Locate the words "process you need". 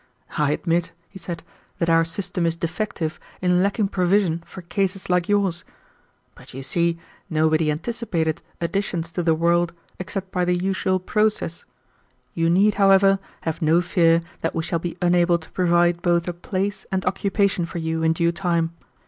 10.99-12.73